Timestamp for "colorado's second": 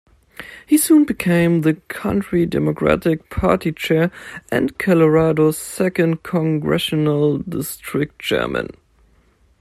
4.79-6.23